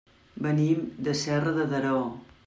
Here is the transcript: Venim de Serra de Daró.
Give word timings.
Venim 0.45 0.87
de 1.07 1.13
Serra 1.19 1.53
de 1.59 1.67
Daró. 1.75 1.99